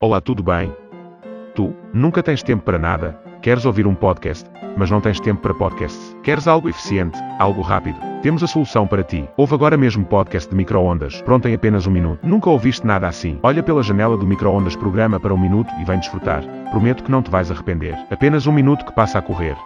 Olá, 0.00 0.20
tudo 0.20 0.44
bem? 0.44 0.72
Tu, 1.56 1.74
nunca 1.92 2.22
tens 2.22 2.40
tempo 2.40 2.62
para 2.62 2.78
nada, 2.78 3.20
queres 3.42 3.64
ouvir 3.64 3.84
um 3.84 3.96
podcast, 3.96 4.48
mas 4.76 4.88
não 4.88 5.00
tens 5.00 5.18
tempo 5.18 5.42
para 5.42 5.52
podcasts. 5.52 6.16
Queres 6.22 6.46
algo 6.46 6.68
eficiente, 6.68 7.18
algo 7.36 7.62
rápido? 7.62 7.98
Temos 8.22 8.40
a 8.44 8.46
solução 8.46 8.86
para 8.86 9.02
ti. 9.02 9.28
Ouve 9.36 9.54
agora 9.54 9.76
mesmo 9.76 10.04
podcast 10.04 10.48
de 10.48 10.54
microondas, 10.54 11.20
pronto 11.22 11.48
em 11.48 11.54
apenas 11.54 11.84
um 11.88 11.90
minuto. 11.90 12.24
Nunca 12.24 12.48
ouviste 12.48 12.86
nada 12.86 13.08
assim? 13.08 13.40
Olha 13.42 13.60
pela 13.60 13.82
janela 13.82 14.16
do 14.16 14.24
microondas 14.24 14.76
programa 14.76 15.18
para 15.18 15.34
um 15.34 15.38
minuto 15.38 15.74
e 15.80 15.84
vem 15.84 15.98
desfrutar. 15.98 16.44
Prometo 16.70 17.02
que 17.02 17.10
não 17.10 17.20
te 17.20 17.28
vais 17.32 17.50
arrepender. 17.50 17.98
Apenas 18.08 18.46
um 18.46 18.52
minuto 18.52 18.84
que 18.84 18.92
passa 18.92 19.18
a 19.18 19.22
correr. 19.22 19.56